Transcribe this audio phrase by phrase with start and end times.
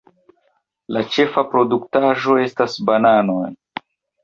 [0.97, 3.49] La ĉefa produktaĵo estas bananoj.